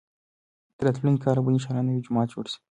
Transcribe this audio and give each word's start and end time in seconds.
تر 0.77 0.83
راتلونکي 0.87 1.23
کاله 1.25 1.41
به 1.43 1.49
انشاالله 1.53 1.83
نوی 1.87 2.03
جومات 2.05 2.27
جوړ 2.33 2.45
شي. 2.51 2.59